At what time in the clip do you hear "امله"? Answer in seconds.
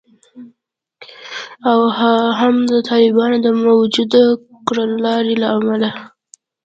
5.57-5.89